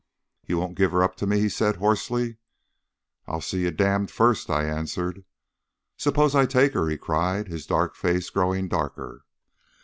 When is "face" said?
7.95-8.31